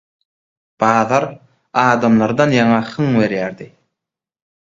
[0.83, 1.25] Bazar
[1.83, 3.71] adamlardan ýaňa hyň berýärdi.